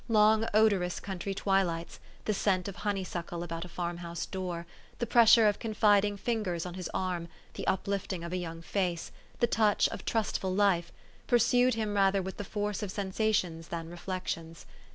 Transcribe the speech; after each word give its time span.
Long 0.09 0.47
odorous 0.51 0.99
country 0.99 1.35
twilights, 1.35 1.99
the 2.25 2.33
scent 2.33 2.67
of 2.67 2.77
honeysuckle 2.77 3.43
about 3.43 3.65
a 3.65 3.69
farmhouse 3.69 4.25
door, 4.25 4.65
the 4.97 5.05
pressure 5.05 5.47
of 5.47 5.59
confiding 5.59 6.17
fingers 6.17 6.65
on 6.65 6.73
his 6.73 6.89
arm, 6.91 7.27
the 7.53 7.67
uplifting 7.67 8.23
of 8.23 8.33
a 8.33 8.37
young 8.37 8.63
face, 8.63 9.11
the 9.41 9.45
touch 9.45 9.87
of 9.89 10.03
trustful 10.03 10.55
life, 10.55 10.91
pursued 11.27 11.75
him 11.75 11.93
rather 11.93 12.23
with 12.23 12.37
the 12.37 12.43
force 12.43 12.81
of 12.81 12.89
sensations 12.89 13.67
than 13.67 13.89
reflections. 13.89 14.65